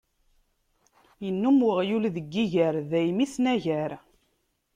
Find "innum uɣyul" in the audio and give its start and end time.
1.27-2.03